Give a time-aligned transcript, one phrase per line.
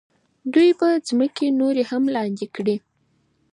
[0.53, 2.75] دوی به ځمکې نورې هم لاندې کړي.